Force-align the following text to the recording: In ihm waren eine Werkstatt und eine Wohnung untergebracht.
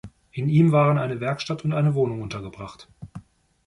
In 0.31 0.49
ihm 0.49 0.71
waren 0.71 0.97
eine 0.97 1.19
Werkstatt 1.19 1.63
und 1.63 1.73
eine 1.73 1.93
Wohnung 1.93 2.23
untergebracht. 2.23 2.87